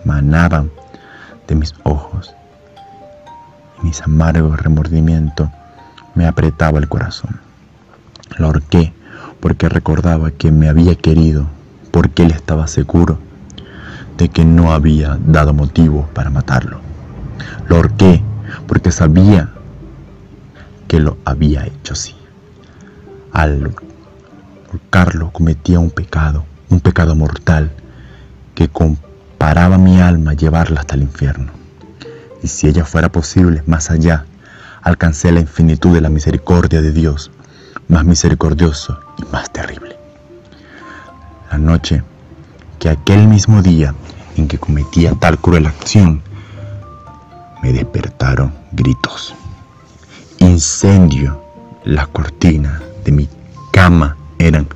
manaban 0.06 0.72
de 1.48 1.56
mis 1.56 1.74
ojos 1.84 2.34
y 3.82 3.86
mis 3.86 4.02
amargos 4.02 4.60
remordimientos 4.60 5.50
me 6.16 6.28
apretaba 6.28 6.80
el 6.80 6.88
corazón. 6.88 7.40
Lo 8.38 8.48
ahorqué 8.48 8.94
porque 9.40 9.70
recordaba 9.70 10.32
que 10.32 10.52
me 10.52 10.70
había 10.70 10.96
querido, 10.96 11.46
porque 11.92 12.24
él 12.24 12.32
estaba 12.32 12.68
seguro 12.68 13.20
de 14.18 14.30
que 14.30 14.46
no 14.46 14.72
había 14.72 15.18
dado 15.26 15.54
motivo 15.54 16.08
para 16.14 16.30
matarlo. 16.30 16.80
Lo 17.68 17.78
ahorqué 17.78 18.22
porque 18.68 18.92
sabía 18.92 19.50
que 20.88 21.00
lo 21.00 21.18
había 21.26 21.66
hecho 21.66 21.94
así. 21.94 22.16
Al 23.34 23.74
ahorcarlo 24.72 25.32
cometía 25.32 25.80
un 25.80 25.92
pecado, 25.92 26.46
un 26.70 26.80
pecado 26.80 27.14
mortal 27.14 27.72
que 28.56 28.70
comparaba 28.70 29.78
mi 29.78 30.00
alma 30.00 30.32
a 30.32 30.36
llevarla 30.36 30.80
hasta 30.80 30.96
el 30.96 31.02
infierno. 31.02 31.52
Y 32.42 32.48
si 32.48 32.68
ella 32.68 32.86
fuera 32.86 33.12
posible, 33.12 33.64
más 33.68 33.92
allá, 33.92 34.26
alcancé 34.82 35.32
la 35.32 35.42
infinitud 35.42 35.94
de 35.94 36.02
la 36.02 36.10
misericordia 36.10 36.82
de 36.82 36.92
Dios, 36.92 37.32
más 37.90 38.06
misericordioso 38.06 39.00
y 39.18 39.24
más 39.32 39.52
terrible. 39.52 39.98
La 41.52 41.58
noche 41.58 42.02
que 42.80 42.90
aquel 42.90 43.28
mismo 43.28 43.62
día 43.62 43.94
en 44.38 44.48
que 44.48 44.58
cometía 44.58 45.14
tal 45.20 45.38
cruel 45.38 45.68
acción, 45.68 46.22
me 47.62 47.74
despertaron 47.74 48.54
gritos. 48.72 49.36
Incendio. 50.40 51.42
Las 51.84 52.10
cortinas 52.10 52.80
de 53.04 53.12
mi 53.12 53.28
cama 53.72 54.16
eran 54.42 54.68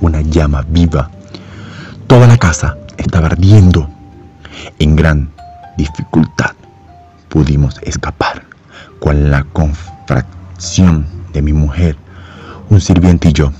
una 0.00 0.20
llama 0.20 0.64
viva. 0.68 1.10
Toda 2.06 2.26
la 2.26 2.36
casa 2.36 2.76
estaba 2.96 3.28
ardiendo. 3.28 3.88
En 4.78 4.96
gran 4.96 5.30
dificultad 5.76 6.52
pudimos 7.28 7.80
escapar 7.82 8.42
con 9.00 9.30
la 9.30 9.44
confracción 9.44 11.06
de 11.32 11.42
mi 11.42 11.52
mujer, 11.52 11.96
un 12.68 12.80
sirviente 12.80 13.28
y 13.28 13.32
yo. 13.32 13.52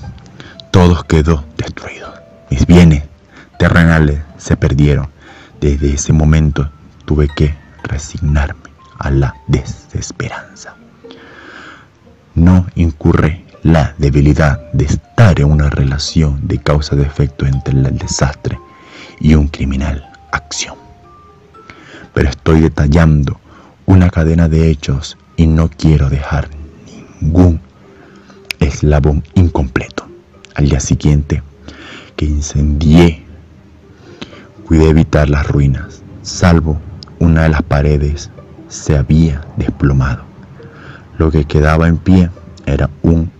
Todo 0.71 1.03
quedó 1.03 1.43
destruido. 1.57 2.13
Mis 2.49 2.65
bienes 2.65 3.03
terrenales 3.57 4.21
se 4.37 4.55
perdieron. 4.55 5.07
Desde 5.59 5.93
ese 5.93 6.13
momento 6.13 6.69
tuve 7.05 7.27
que 7.35 7.55
resignarme 7.83 8.69
a 8.99 9.09
la 9.09 9.35
desesperanza. 9.47 10.75
No 12.35 12.65
incurre 12.75 13.42
la 13.63 13.95
debilidad 13.97 14.59
de 14.73 14.85
estar 14.85 15.39
en 15.39 15.49
una 15.49 15.69
relación 15.69 16.39
de 16.47 16.57
causa 16.57 16.97
de 16.97 17.03
efecto 17.03 17.45
entre 17.45 17.73
el 17.73 17.97
desastre 17.97 18.59
y 19.21 19.35
un 19.35 19.47
criminal 19.47 20.05
acción. 20.33 20.75
Pero 22.13 22.29
estoy 22.29 22.59
detallando 22.59 23.39
una 23.85 24.09
cadena 24.09 24.49
de 24.49 24.69
hechos 24.69 25.17
y 25.37 25.47
no 25.47 25.69
quiero 25.69 26.09
dejar 26.09 26.49
ningún 27.21 27.61
eslabón 28.59 29.23
incompleto. 29.33 30.07
Al 30.55 30.69
día 30.69 30.81
siguiente 30.81 31.41
que 32.17 32.25
incendié, 32.25 33.23
cuidé 34.67 34.89
evitar 34.89 35.29
las 35.29 35.47
ruinas, 35.47 36.03
salvo 36.21 36.79
una 37.19 37.43
de 37.43 37.49
las 37.49 37.63
paredes 37.63 38.29
se 38.67 38.97
había 38.97 39.41
desplomado. 39.55 40.23
Lo 41.17 41.31
que 41.31 41.45
quedaba 41.45 41.87
en 41.87 41.97
pie 41.97 42.29
era 42.65 42.89
un 43.03 43.31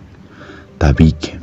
tabique 0.84 1.40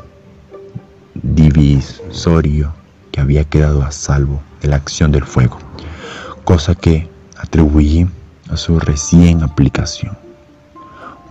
divisorio 1.15 2.71
que 3.11 3.21
había 3.21 3.43
quedado 3.43 3.81
a 3.81 3.91
salvo 3.91 4.39
de 4.61 4.67
la 4.67 4.75
acción 4.75 5.11
del 5.11 5.25
fuego, 5.25 5.57
cosa 6.43 6.75
que 6.75 7.09
atribuí 7.39 8.07
a 8.51 8.55
su 8.55 8.79
recién 8.79 9.41
aplicación. 9.41 10.15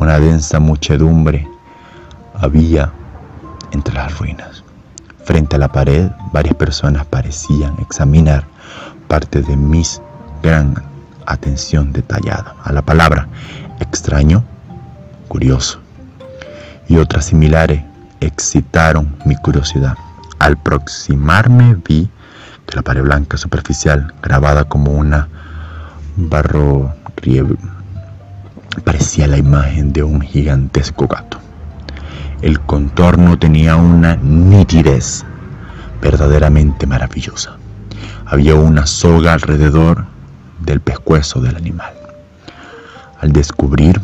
Una 0.00 0.18
densa 0.18 0.58
muchedumbre 0.58 1.46
había 2.34 2.90
entre 3.70 3.94
las 3.94 4.18
ruinas. 4.18 4.64
Frente 5.22 5.54
a 5.54 5.60
la 5.60 5.70
pared, 5.70 6.10
varias 6.32 6.56
personas 6.56 7.06
parecían 7.06 7.78
examinar 7.78 8.44
parte 9.06 9.40
de 9.40 9.56
mis 9.56 10.02
gran 10.42 10.74
atención 11.26 11.92
detallada 11.92 12.56
a 12.64 12.72
la 12.72 12.82
palabra 12.82 13.28
extraño, 13.78 14.42
curioso 15.28 15.78
y 16.88 16.96
otras 16.96 17.26
similares 17.26 17.84
excitaron 18.20 19.16
mi 19.24 19.36
curiosidad. 19.36 19.96
Al 20.38 20.54
aproximarme 20.54 21.76
vi 21.86 22.08
que 22.66 22.76
la 22.76 22.82
pared 22.82 23.02
blanca 23.02 23.36
superficial, 23.36 24.14
grabada 24.22 24.64
como 24.64 24.92
una 24.92 25.28
barro 26.16 26.94
parecía 28.84 29.26
la 29.26 29.36
imagen 29.36 29.92
de 29.92 30.02
un 30.02 30.20
gigantesco 30.20 31.06
gato. 31.06 31.38
El 32.40 32.60
contorno 32.60 33.38
tenía 33.38 33.76
una 33.76 34.16
nitidez 34.16 35.24
verdaderamente 36.00 36.86
maravillosa. 36.86 37.56
Había 38.26 38.54
una 38.54 38.86
soga 38.86 39.34
alrededor 39.34 40.06
del 40.60 40.80
pescuezo 40.80 41.40
del 41.40 41.56
animal. 41.56 41.92
Al 43.20 43.32
descubrir 43.32 44.00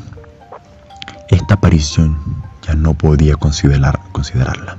esta 1.28 1.54
aparición 1.54 2.18
ya 2.66 2.74
no 2.74 2.94
podía 2.94 3.36
considerar, 3.36 3.98
considerarla. 4.12 4.76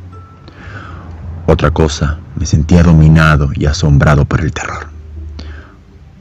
Otra 1.45 1.71
cosa, 1.71 2.19
me 2.35 2.45
sentía 2.45 2.83
dominado 2.83 3.49
y 3.55 3.65
asombrado 3.65 4.25
por 4.25 4.41
el 4.41 4.51
terror. 4.51 4.87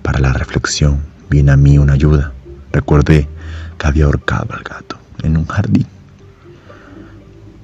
Para 0.03 0.21
la 0.21 0.33
reflexión 0.33 1.01
vino 1.29 1.53
a 1.53 1.57
mí 1.57 1.79
una 1.79 1.95
ayuda. 1.95 2.33
Recordé 2.73 3.29
que 3.79 3.87
había 3.87 4.05
ahorcado 4.05 4.55
al 4.55 4.63
gato 4.63 4.97
en 5.23 5.37
un 5.37 5.47
jardín 5.47 5.87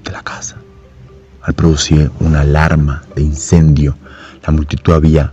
de 0.05 0.11
la 0.11 0.23
casa. 0.23 0.57
Al 1.43 1.55
producir 1.55 2.11
una 2.19 2.41
alarma 2.41 3.03
de 3.15 3.23
incendio, 3.23 3.97
la 4.45 4.53
multitud 4.53 4.95
había 4.95 5.33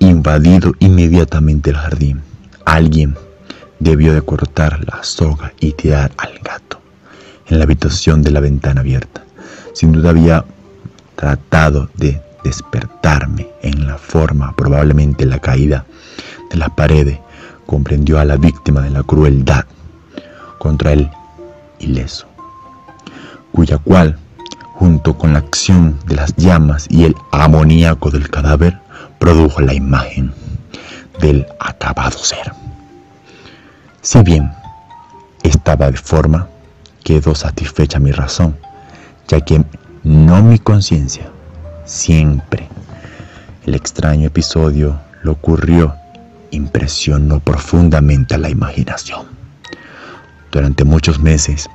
invadido 0.00 0.74
inmediatamente 0.80 1.70
el 1.70 1.76
jardín. 1.76 2.20
Alguien 2.64 3.16
debió 3.78 4.12
de 4.12 4.22
cortar 4.22 4.84
la 4.86 5.02
soga 5.04 5.52
y 5.60 5.72
tirar 5.72 6.10
al 6.16 6.38
gato 6.42 6.79
en 7.50 7.58
la 7.58 7.64
habitación 7.64 8.22
de 8.22 8.30
la 8.30 8.40
ventana 8.40 8.80
abierta. 8.80 9.24
Sin 9.74 9.92
duda 9.92 10.10
había 10.10 10.44
tratado 11.16 11.90
de 11.96 12.22
despertarme 12.44 13.48
en 13.62 13.86
la 13.86 13.98
forma, 13.98 14.54
probablemente 14.56 15.26
la 15.26 15.40
caída 15.40 15.84
de 16.50 16.56
las 16.56 16.70
paredes, 16.70 17.18
comprendió 17.66 18.18
a 18.18 18.24
la 18.24 18.36
víctima 18.36 18.80
de 18.80 18.90
la 18.90 19.02
crueldad 19.02 19.64
contra 20.58 20.92
él 20.92 21.10
ileso, 21.78 22.26
cuya 23.52 23.78
cual, 23.78 24.18
junto 24.74 25.18
con 25.18 25.32
la 25.32 25.40
acción 25.40 25.98
de 26.06 26.16
las 26.16 26.34
llamas 26.36 26.86
y 26.88 27.04
el 27.04 27.14
amoníaco 27.32 28.10
del 28.10 28.30
cadáver, 28.30 28.78
produjo 29.18 29.60
la 29.60 29.74
imagen 29.74 30.32
del 31.20 31.46
acabado 31.58 32.18
ser. 32.18 32.52
Si 34.02 34.22
bien 34.22 34.50
estaba 35.42 35.90
de 35.90 35.98
forma, 35.98 36.48
quedó 37.10 37.34
satisfecha 37.34 37.98
mi 37.98 38.12
razón, 38.12 38.56
ya 39.26 39.40
que 39.40 39.64
no 40.04 40.44
mi 40.44 40.60
conciencia, 40.60 41.28
siempre. 41.84 42.68
El 43.66 43.74
extraño 43.74 44.28
episodio 44.28 44.96
lo 45.24 45.32
ocurrió, 45.32 45.96
impresionó 46.52 47.40
profundamente 47.40 48.36
a 48.36 48.38
la 48.38 48.48
imaginación. 48.48 49.26
Durante 50.52 50.84
muchos 50.84 51.18
meses 51.18 51.68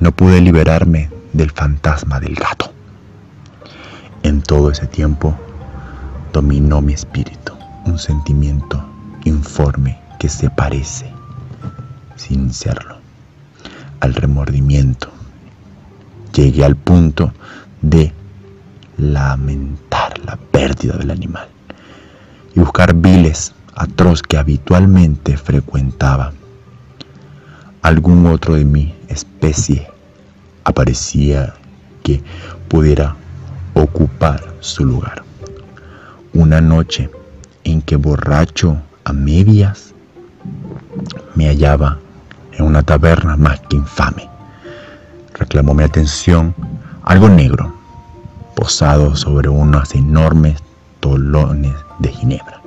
no 0.00 0.10
pude 0.10 0.40
liberarme 0.40 1.10
del 1.32 1.52
fantasma 1.52 2.18
del 2.18 2.34
gato. 2.34 2.72
En 4.24 4.42
todo 4.42 4.72
ese 4.72 4.88
tiempo 4.88 5.32
dominó 6.32 6.80
mi 6.80 6.94
espíritu 6.94 7.52
un 7.84 8.00
sentimiento 8.00 8.84
informe 9.26 9.96
que 10.18 10.28
se 10.28 10.50
parece, 10.50 11.06
sin 12.16 12.52
serlo, 12.52 13.01
al 14.02 14.14
remordimiento. 14.14 15.08
Llegué 16.34 16.64
al 16.64 16.74
punto 16.74 17.32
de 17.80 18.12
lamentar 18.98 20.18
la 20.26 20.36
pérdida 20.36 20.96
del 20.96 21.12
animal 21.12 21.48
y 22.54 22.60
buscar 22.60 22.94
viles 22.94 23.54
atroz 23.74 24.22
que 24.22 24.36
habitualmente 24.36 25.36
frecuentaba. 25.36 26.32
Algún 27.82 28.26
otro 28.26 28.56
de 28.56 28.64
mi 28.64 28.92
especie 29.08 29.88
aparecía 30.64 31.54
que 32.02 32.22
pudiera 32.68 33.14
ocupar 33.74 34.42
su 34.60 34.84
lugar 34.84 35.22
una 36.34 36.60
noche 36.60 37.08
en 37.62 37.82
que 37.82 37.96
borracho 37.96 38.80
a 39.04 39.12
medias 39.12 39.94
me 41.34 41.46
hallaba 41.46 42.01
en 42.52 42.64
una 42.64 42.82
taberna 42.82 43.36
más 43.36 43.60
que 43.60 43.76
infame. 43.76 44.28
Reclamó 45.34 45.74
mi 45.74 45.82
atención 45.82 46.54
algo 47.02 47.28
negro, 47.28 47.74
posado 48.54 49.16
sobre 49.16 49.48
unos 49.48 49.94
enormes 49.94 50.62
tolones 51.00 51.74
de 51.98 52.08
ginebra, 52.10 52.60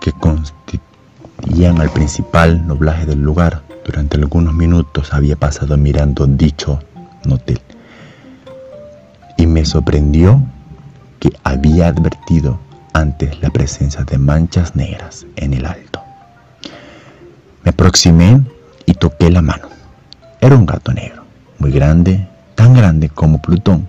que 0.00 0.12
constituían 0.12 1.80
al 1.80 1.90
principal 1.90 2.66
noblaje 2.66 3.06
del 3.06 3.22
lugar. 3.22 3.62
Durante 3.84 4.18
algunos 4.18 4.52
minutos 4.52 5.14
había 5.14 5.36
pasado 5.36 5.76
mirando 5.78 6.26
dicho 6.26 6.78
notel 7.24 7.60
y 9.38 9.46
me 9.46 9.64
sorprendió 9.64 10.42
que 11.20 11.32
había 11.44 11.88
advertido 11.88 12.58
antes 12.92 13.40
la 13.40 13.48
presencia 13.50 14.04
de 14.04 14.18
manchas 14.18 14.76
negras 14.76 15.24
en 15.36 15.54
el 15.54 15.64
alto. 15.64 15.87
Me 17.68 17.72
aproximé 17.72 18.40
y 18.86 18.94
toqué 18.94 19.30
la 19.30 19.42
mano. 19.42 19.68
Era 20.40 20.56
un 20.56 20.64
gato 20.64 20.90
negro, 20.90 21.24
muy 21.58 21.70
grande, 21.70 22.26
tan 22.54 22.72
grande 22.72 23.10
como 23.10 23.42
Plutón, 23.42 23.86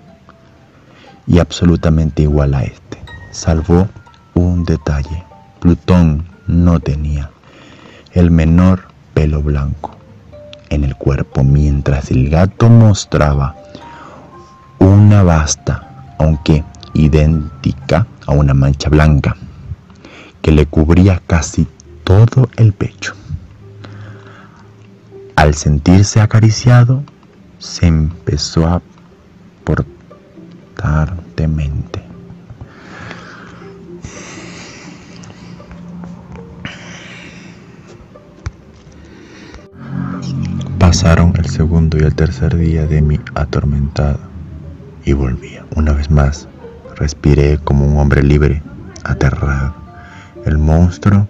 y 1.25 1.39
absolutamente 1.39 2.23
igual 2.23 2.55
a 2.55 2.63
este, 2.63 2.97
salvo 3.31 3.87
un 4.33 4.65
detalle. 4.65 5.23
Plutón 5.61 6.25
no 6.45 6.81
tenía 6.81 7.29
el 8.11 8.31
menor 8.31 8.81
pelo 9.13 9.41
blanco 9.41 9.95
en 10.69 10.83
el 10.83 10.97
cuerpo, 10.97 11.45
mientras 11.45 12.11
el 12.11 12.29
gato 12.29 12.69
mostraba 12.69 13.55
una 14.79 15.23
vasta, 15.23 16.15
aunque 16.19 16.65
idéntica 16.93 18.07
a 18.27 18.33
una 18.33 18.53
mancha 18.53 18.89
blanca 18.89 19.37
que 20.41 20.51
le 20.51 20.65
cubría 20.65 21.21
casi 21.25 21.65
todo 22.03 22.49
el 22.57 22.73
pecho. 22.73 23.15
Al 25.39 25.55
sentirse 25.55 26.19
acariciado, 26.19 27.01
se 27.59 27.87
empezó 27.87 28.67
a 28.67 28.81
portar 29.63 31.15
demente. 31.37 32.03
Pasaron 40.77 41.31
el 41.37 41.45
segundo 41.45 41.97
y 41.97 42.01
el 42.01 42.13
tercer 42.15 42.57
día 42.57 42.85
de 42.85 43.01
mi 43.01 43.17
atormentada 43.33 44.19
y 45.05 45.13
volvía 45.13 45.65
una 45.77 45.93
vez 45.93 46.11
más 46.11 46.49
Respiré 46.97 47.59
como 47.59 47.85
un 47.85 47.97
hombre 47.97 48.23
libre, 48.23 48.61
aterrado. 49.05 49.73
El 50.45 50.57
monstruo 50.57 51.29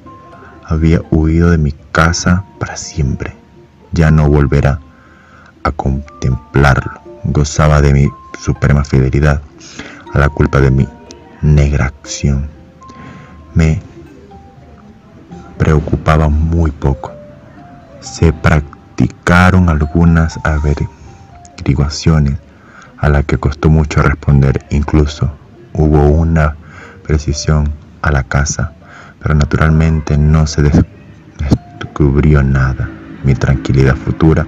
había 0.66 1.00
huido 1.12 1.52
de 1.52 1.60
mi 1.60 1.74
casa 1.92 2.44
para 2.58 2.76
siempre. 2.76 3.39
Ya 3.92 4.12
no 4.12 4.30
volverá 4.30 4.80
a 5.64 5.72
contemplarlo. 5.72 7.02
Gozaba 7.24 7.82
de 7.82 7.94
mi 7.94 8.08
suprema 8.40 8.84
fidelidad 8.84 9.42
a 10.14 10.20
la 10.20 10.30
culpa 10.30 10.60
de 10.60 10.72
mi 10.72 10.88
negra 11.42 11.86
acción. 11.86 12.50
Me 13.54 13.82
preocupaba 15.58 16.30
muy 16.30 16.72
poco. 16.72 17.12
Se 18.00 18.32
practicaron 18.32 19.70
algunas 19.70 20.40
averiguaciones 20.44 22.38
a 22.98 23.10
las 23.10 23.26
que 23.26 23.38
costó 23.38 23.70
mucho 23.70 24.02
responder, 24.02 24.66
incluso 24.70 25.32
Hubo 25.74 26.08
una 26.10 26.56
precisión 27.04 27.72
a 28.02 28.12
la 28.12 28.24
casa, 28.24 28.74
pero 29.22 29.36
naturalmente 29.36 30.18
no 30.18 30.48
se 30.48 30.64
descubrió 30.64 32.44
nada. 32.44 32.90
Mi 33.24 33.36
tranquilidad 33.36 33.96
futura 33.96 34.48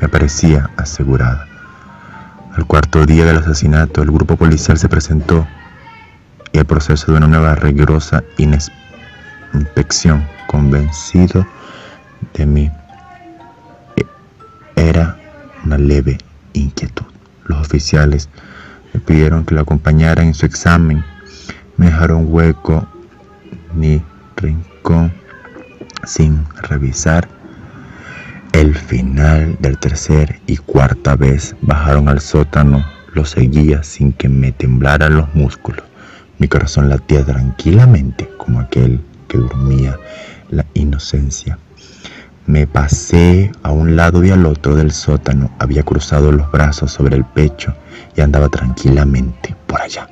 me 0.00 0.08
parecía 0.08 0.70
asegurada. 0.76 1.46
Al 2.56 2.66
cuarto 2.66 3.06
día 3.06 3.24
del 3.24 3.38
asesinato, 3.38 4.02
el 4.02 4.10
grupo 4.10 4.36
policial 4.36 4.78
se 4.78 4.88
presentó 4.88 5.46
y 6.52 6.58
el 6.58 6.66
proceso 6.66 7.12
de 7.12 7.18
una 7.18 7.26
nueva 7.26 7.54
rigurosa 7.54 8.22
inspección, 9.54 10.24
convencido 10.46 11.46
de 12.34 12.46
mí, 12.46 12.70
era 14.76 15.16
una 15.64 15.78
leve 15.78 16.18
inquietud. 16.52 17.06
Los 17.44 17.60
oficiales 17.60 18.28
me 18.92 19.00
pidieron 19.00 19.44
que 19.44 19.54
lo 19.54 19.62
acompañara 19.62 20.22
en 20.22 20.34
su 20.34 20.46
examen. 20.46 21.04
Me 21.76 21.86
dejaron 21.86 22.26
hueco 22.28 22.86
ni 23.74 24.02
rincón 24.36 25.12
sin 26.04 26.44
revisar. 26.62 27.28
El 28.52 28.74
final 28.74 29.56
del 29.60 29.78
tercer 29.78 30.40
y 30.46 30.58
cuarta 30.58 31.16
vez 31.16 31.56
bajaron 31.62 32.08
al 32.08 32.20
sótano. 32.20 32.84
Lo 33.14 33.24
seguía 33.24 33.82
sin 33.82 34.12
que 34.12 34.28
me 34.28 34.52
temblaran 34.52 35.16
los 35.16 35.34
músculos. 35.34 35.84
Mi 36.38 36.48
corazón 36.48 36.90
latía 36.90 37.24
tranquilamente 37.24 38.28
como 38.36 38.60
aquel 38.60 39.00
que 39.26 39.38
dormía 39.38 39.98
la 40.50 40.66
inocencia. 40.74 41.58
Me 42.46 42.66
pasé 42.66 43.50
a 43.62 43.70
un 43.70 43.96
lado 43.96 44.22
y 44.22 44.30
al 44.30 44.44
otro 44.44 44.76
del 44.76 44.92
sótano, 44.92 45.50
había 45.58 45.82
cruzado 45.82 46.30
los 46.30 46.50
brazos 46.52 46.92
sobre 46.92 47.16
el 47.16 47.24
pecho 47.24 47.74
y 48.16 48.20
andaba 48.20 48.48
tranquilamente 48.48 49.56
por 49.66 49.80
allá. 49.80 50.08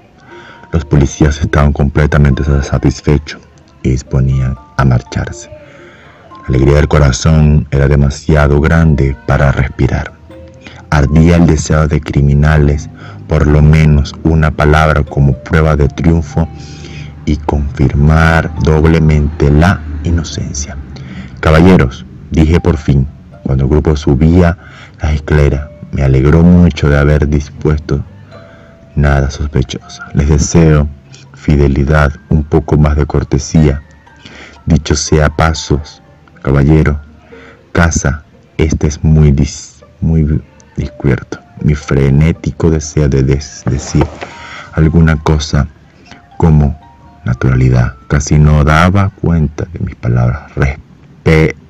Los 0.73 0.85
policías 0.87 1.41
estaban 1.41 1.73
completamente 1.73 2.43
satisfechos 2.63 3.41
y 3.83 3.91
disponían 3.91 4.57
a 4.77 4.85
marcharse. 4.85 5.51
Alegría 6.51 6.79
del 6.79 6.89
corazón 6.89 7.69
era 7.71 7.87
demasiado 7.87 8.61
grande 8.61 9.17
para 9.29 9.53
respirar. 9.53 10.11
Ardía 10.91 11.37
el 11.37 11.47
deseo 11.47 11.87
de 11.87 12.01
criminales, 12.01 12.91
por 13.29 13.47
lo 13.47 13.63
menos 13.63 14.17
una 14.25 14.51
palabra 14.51 15.05
como 15.05 15.35
prueba 15.45 15.77
de 15.77 15.87
triunfo 15.87 16.49
y 17.25 17.37
confirmar 17.37 18.53
doblemente 18.65 19.49
la 19.49 19.81
inocencia. 20.03 20.77
Caballeros, 21.39 22.05
dije 22.33 22.59
por 22.59 22.79
fin, 22.79 23.07
cuando 23.45 23.63
el 23.63 23.71
grupo 23.71 23.95
subía 23.95 24.59
la 25.01 25.13
escalera, 25.13 25.71
me 25.93 26.03
alegró 26.03 26.43
mucho 26.43 26.89
de 26.89 26.99
haber 26.99 27.29
dispuesto 27.29 28.05
nada 28.97 29.31
sospechoso. 29.31 30.03
Les 30.15 30.29
deseo 30.29 30.89
fidelidad, 31.35 32.13
un 32.29 32.43
poco 32.43 32.77
más 32.77 32.97
de 32.97 33.07
cortesía. 33.07 33.83
Dicho 34.67 34.97
sea 34.97 35.29
pasos, 35.29 36.03
caballero, 36.43 37.01
casa, 37.73 38.23
este 38.57 38.87
es 38.89 39.03
muy, 39.03 39.35
muy 40.01 40.43
discurto. 40.77 41.39
Mi 41.63 41.75
frenético 41.75 42.71
deseo 42.71 43.09
de 43.09 43.23
decir 43.23 44.07
alguna 44.73 45.17
cosa 45.17 45.69
como 46.39 46.79
naturalidad. 47.25 47.95
Casi 48.09 48.39
no 48.39 48.65
daba 48.65 49.11
cuenta 49.11 49.67
de 49.73 49.79
mis 49.81 49.95
palabras. 49.95 50.51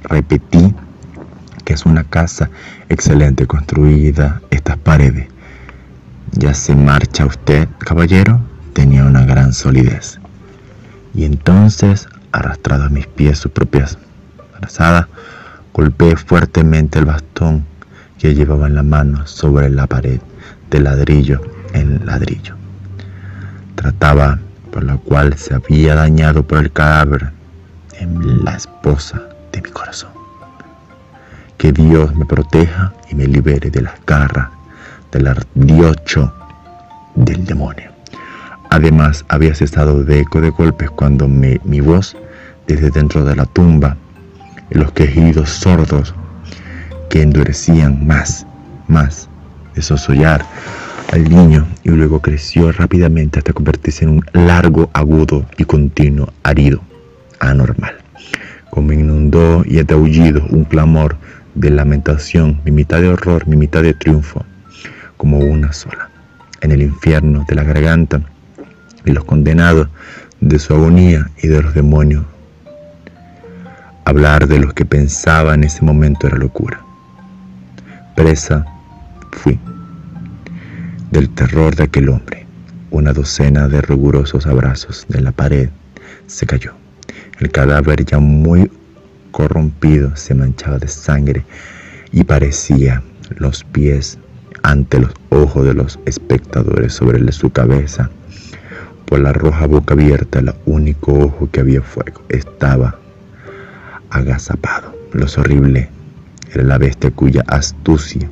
repetí 0.04 0.74
que 1.64 1.74
es 1.74 1.85
una 1.85 2.04
casa 2.04 2.50
excelente 2.88 3.46
construida, 3.46 4.40
estas 4.50 4.76
paredes 4.78 5.28
¿Ya 6.33 6.54
se 6.54 6.76
marcha 6.76 7.26
usted, 7.26 7.68
caballero? 7.78 8.40
Tenía 8.72 9.04
una 9.04 9.24
gran 9.24 9.52
solidez. 9.52 10.20
Y 11.12 11.24
entonces, 11.24 12.09
arrastrado 12.30 12.85
a 12.85 12.88
mis 12.88 13.06
pies 13.09 13.38
sus 13.38 13.50
propias 13.50 13.98
brazadas, 14.60 15.06
golpeé 15.72 16.16
fuertemente 16.16 16.98
el 16.98 17.06
bastón 17.06 17.64
que 18.18 18.34
llevaba 18.34 18.66
en 18.66 18.74
la 18.74 18.82
mano 18.82 19.26
sobre 19.26 19.70
la 19.70 19.86
pared 19.86 20.20
de 20.70 20.80
ladrillo 20.80 21.40
en 21.72 22.04
ladrillo. 22.04 22.54
Trataba 23.74 24.38
por 24.70 24.84
la 24.84 24.96
cual 24.96 25.36
se 25.36 25.54
había 25.54 25.94
dañado 25.94 26.46
por 26.46 26.58
el 26.58 26.70
cadáver 26.70 27.30
en 27.98 28.44
la 28.44 28.56
esposa 28.56 29.22
de 29.52 29.62
mi 29.62 29.70
corazón. 29.70 30.10
Que 31.56 31.72
Dios 31.72 32.14
me 32.14 32.24
proteja 32.24 32.92
y 33.10 33.14
me 33.14 33.26
libere 33.26 33.70
de 33.70 33.82
las 33.82 33.94
garras 34.06 34.48
del 35.12 35.26
ardiocho 35.26 36.32
del 37.14 37.44
demonio. 37.44 37.90
Además, 38.70 39.24
había 39.28 39.54
cesado 39.54 40.04
de 40.04 40.20
eco 40.20 40.40
de 40.40 40.50
golpes 40.50 40.90
cuando 40.90 41.26
mi 41.26 41.80
voz, 41.80 42.16
desde 42.68 42.90
dentro 42.90 43.24
de 43.24 43.34
la 43.34 43.46
tumba, 43.46 43.96
y 44.70 44.78
los 44.78 44.92
quejidos 44.92 45.50
sordos 45.50 46.14
que 47.09 47.22
endurecían 47.22 48.06
más, 48.06 48.46
más, 48.88 49.28
de 49.74 49.83
sosollar 49.83 50.44
al 51.12 51.28
niño 51.28 51.66
y 51.83 51.90
luego 51.90 52.20
creció 52.20 52.70
rápidamente 52.72 53.38
hasta 53.38 53.52
convertirse 53.52 54.04
en 54.04 54.11
un 54.11 54.24
largo, 54.33 54.90
agudo 54.92 55.44
y 55.59 55.64
continuo 55.64 56.33
arido, 56.42 56.80
anormal. 57.40 57.96
Como 58.70 58.92
inundó 58.92 59.64
y 59.66 59.80
ataullido 59.80 60.46
un 60.50 60.64
clamor 60.64 61.16
de 61.54 61.70
lamentación, 61.70 62.61
mi 62.64 62.70
mitad 62.70 63.00
de 63.00 63.09
horror, 63.09 63.46
mi 63.48 63.56
mitad 63.56 63.83
de 63.83 63.94
triunfo, 63.94 64.44
como 65.16 65.38
una 65.38 65.72
sola. 65.72 66.09
En 66.61 66.70
el 66.70 66.83
infierno 66.83 67.44
de 67.48 67.54
la 67.56 67.64
garganta 67.64 68.20
y 69.04 69.12
los 69.12 69.24
condenados 69.24 69.88
de 70.40 70.59
su 70.59 70.74
agonía 70.74 71.28
y 71.42 71.48
de 71.48 71.62
los 71.62 71.74
demonios. 71.74 72.24
Hablar 74.10 74.48
de 74.48 74.58
los 74.58 74.74
que 74.74 74.84
pensaba 74.84 75.54
en 75.54 75.62
ese 75.62 75.84
momento 75.84 76.26
era 76.26 76.36
locura. 76.36 76.80
Presa 78.16 78.66
fui 79.30 79.56
del 81.12 81.30
terror 81.30 81.76
de 81.76 81.84
aquel 81.84 82.08
hombre. 82.08 82.44
Una 82.90 83.12
docena 83.12 83.68
de 83.68 83.80
rigurosos 83.80 84.48
abrazos 84.48 85.06
de 85.08 85.20
la 85.20 85.30
pared 85.30 85.68
se 86.26 86.44
cayó. 86.44 86.72
El 87.38 87.52
cadáver 87.52 88.04
ya 88.04 88.18
muy 88.18 88.68
corrompido 89.30 90.16
se 90.16 90.34
manchaba 90.34 90.78
de 90.78 90.88
sangre 90.88 91.44
y 92.10 92.24
parecía 92.24 93.04
los 93.36 93.62
pies 93.62 94.18
ante 94.64 94.98
los 94.98 95.12
ojos 95.28 95.64
de 95.64 95.74
los 95.74 96.00
espectadores 96.04 96.94
sobre 96.94 97.30
su 97.30 97.50
cabeza. 97.50 98.10
Por 99.04 99.20
la 99.20 99.32
roja 99.32 99.68
boca 99.68 99.94
abierta, 99.94 100.40
el 100.40 100.52
único 100.66 101.12
ojo 101.12 101.48
que 101.52 101.60
había 101.60 101.80
fuego 101.80 102.22
estaba 102.28 102.99
agazapado. 104.10 104.94
Lo 105.12 105.26
horrible 105.36 105.88
era 106.52 106.64
la 106.64 106.78
bestia 106.78 107.10
cuya 107.10 107.44
astucia 107.46 108.28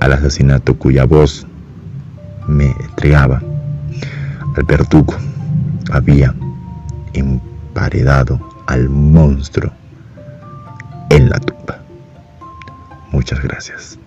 al 0.00 0.12
asesinato, 0.12 0.74
cuya 0.74 1.04
voz 1.04 1.46
me 2.46 2.70
entregaba 2.70 3.42
al 4.56 4.64
verdugo. 4.64 5.14
Había 5.90 6.34
emparedado 7.12 8.40
al 8.66 8.88
monstruo 8.88 9.72
en 11.10 11.28
la 11.28 11.38
tumba. 11.38 11.82
Muchas 13.12 13.42
gracias. 13.42 13.98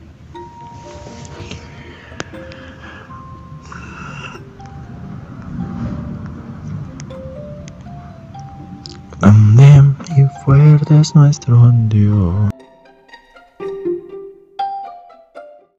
Grande 10.75 10.83
y 10.83 10.87
fuerte 10.87 11.01
es 11.01 11.15
nuestro 11.15 11.71
Dios. 11.87 12.54